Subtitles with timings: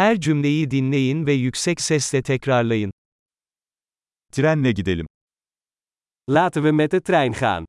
[0.00, 2.92] Her cümleyi dinleyin ve yüksek sesle tekrarlayın.
[4.32, 5.06] Trenle gidelim.
[6.28, 7.66] Laten we met de trein gaan.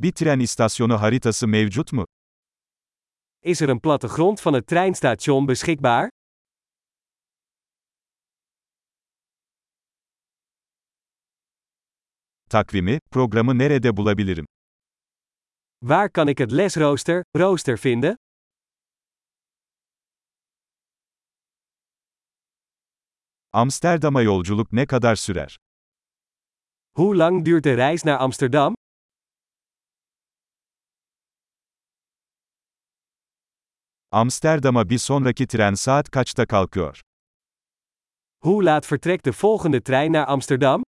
[0.00, 2.06] Bir tren istasyonu haritası mevcut mu?
[3.42, 6.08] Is er een plattegrond van het treinstation beschikbaar?
[12.50, 14.46] Takvimi, programı nerede bulabilirim?
[15.78, 18.14] Waar kan ik het lesrooster, rooster vinden?
[23.50, 25.56] Amsterdam'a yolculuk ne kadar sürer?
[26.92, 28.74] Hoe lang duurt de reis naar Amsterdam?
[34.10, 37.00] Amsterdam'a bir sonraki tren saat kaçta kalkıyor?
[38.38, 40.82] Hoe laat vertrekt de volgende trein naar Amsterdam?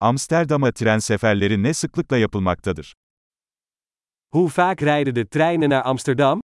[0.00, 2.94] Amsterdam'a tren seferleri ne sıklıkla yapılmaktadır?
[4.32, 6.40] Hoe vaak rijden de treinen naar Amsterdam?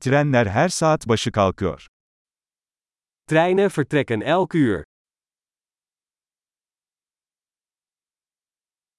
[0.00, 1.86] Trenler her saat başı kalkıyor.
[3.26, 4.84] Treinen vertrekken elk uur.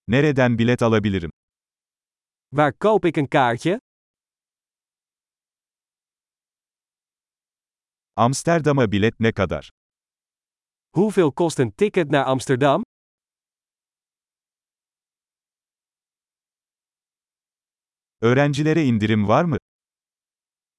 [0.08, 1.32] Nereden bilet alabilirim?
[2.52, 3.80] Waar koop ik een kaartje?
[8.18, 9.70] Amsterdam'a bilet ne kadar?
[10.96, 12.82] Hoeveel kost een ticket naar Amsterdam?
[18.22, 19.58] Öğrencilere indirim var mı?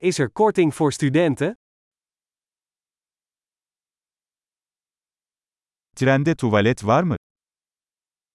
[0.01, 1.55] Is er korting voor studenten?
[5.97, 7.17] Trende tuvalet var mı?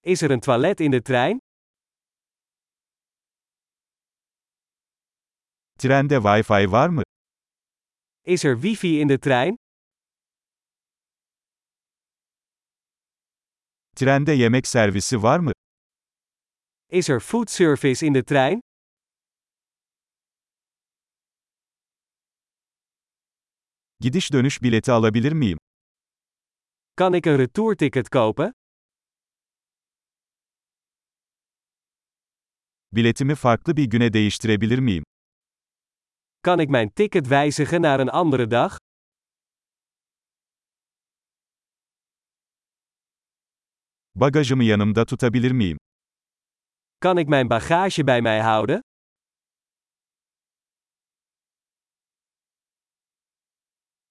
[0.02, 1.38] Is er een toilet in de trein?
[5.78, 7.02] Trende Wi-Fi var mı?
[8.26, 9.56] Is er wifi in de trein?
[13.96, 15.52] Trende yemek servisi var mı?
[16.88, 18.60] Is er food service in de trein?
[24.00, 25.58] Gidiş dönüş bileti alabilir miyim?
[26.96, 28.52] Kan ik een retourticket kopen?
[32.92, 35.04] Biletimi farklı bir güne değiştirebilir miyim?
[36.44, 38.76] Kan ik mijn ticket wijzigen naar een andere dag?
[44.14, 45.76] Bagajımı yanımda tutabilir miyim?
[46.98, 48.80] Kan ik mijn bagage bij mij houden?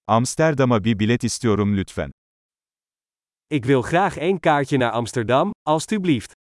[0.07, 2.09] Amsterdam'a bir bilet istiyorum lütfen.
[3.47, 6.42] Ik wil graag één kaartje naar Amsterdam, alstublieft.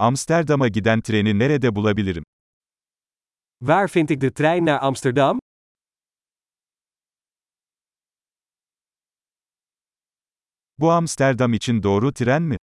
[0.00, 2.22] Amsterdam'a giden treni nerede bulabilirim?
[3.60, 5.38] Waar vind ik de trein naar Amsterdam?
[10.78, 12.56] Bu Amsterdam için doğru tren mi?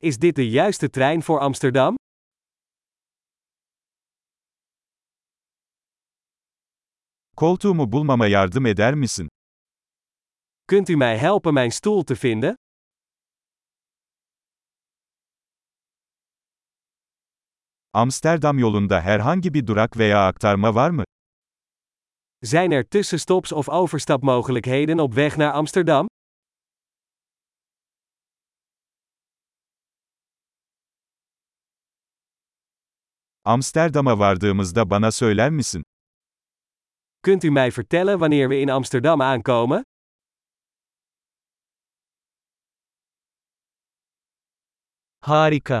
[0.00, 1.96] Is dit de juiste trein voor Amsterdam?
[7.36, 9.28] Koltuğumu bulmama yardım eder misin?
[10.68, 12.54] Kunt u mij helpen mijn stoel te vinden?
[17.96, 21.04] Amsterdam yolunda herhangi bir durak veya aktarma var mı?
[22.42, 26.08] Zijn er tussenstops of overstapmogelijkheden op weg naar Amsterdam?
[33.44, 35.82] Amsterdam'a vardığımızda bana söyler misin?
[37.22, 39.82] Kunt u mij vertellen wanneer we in Amsterdam aankomen?
[45.20, 45.80] Harika.